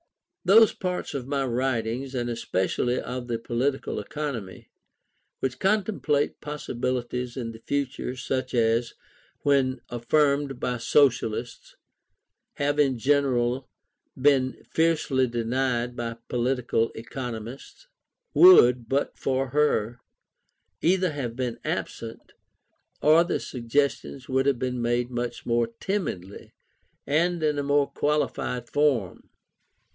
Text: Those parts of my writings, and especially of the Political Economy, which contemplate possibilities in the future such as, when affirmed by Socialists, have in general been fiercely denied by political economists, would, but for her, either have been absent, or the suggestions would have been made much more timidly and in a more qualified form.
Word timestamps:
Those 0.43 0.73
parts 0.73 1.13
of 1.13 1.27
my 1.27 1.45
writings, 1.45 2.15
and 2.15 2.27
especially 2.27 2.99
of 2.99 3.27
the 3.27 3.37
Political 3.37 3.99
Economy, 3.99 4.71
which 5.41 5.59
contemplate 5.59 6.41
possibilities 6.41 7.37
in 7.37 7.51
the 7.51 7.59
future 7.59 8.15
such 8.15 8.55
as, 8.55 8.95
when 9.43 9.79
affirmed 9.91 10.59
by 10.59 10.77
Socialists, 10.77 11.75
have 12.53 12.79
in 12.79 12.97
general 12.97 13.69
been 14.19 14.63
fiercely 14.71 15.27
denied 15.27 15.95
by 15.95 16.17
political 16.27 16.91
economists, 16.95 17.87
would, 18.33 18.89
but 18.89 19.15
for 19.19 19.49
her, 19.49 19.99
either 20.81 21.11
have 21.11 21.35
been 21.35 21.59
absent, 21.63 22.33
or 23.03 23.23
the 23.23 23.39
suggestions 23.39 24.27
would 24.27 24.47
have 24.47 24.57
been 24.57 24.81
made 24.81 25.11
much 25.11 25.45
more 25.45 25.67
timidly 25.79 26.51
and 27.05 27.43
in 27.43 27.59
a 27.59 27.63
more 27.63 27.85
qualified 27.91 28.67
form. 28.67 29.27